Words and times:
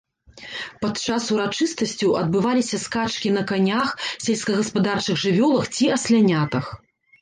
Падчас 0.85 1.27
урачыстасцяў 1.35 2.17
адбываліся 2.23 2.81
скачкі 2.87 3.29
на 3.37 3.47
канях, 3.55 3.87
сельскагаспадарчых 4.25 5.15
жывёлах 5.29 5.75
ці 5.79 5.97
аслянятах. 5.97 6.79